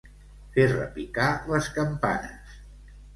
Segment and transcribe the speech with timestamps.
[0.53, 2.57] Fer repicar les campanes.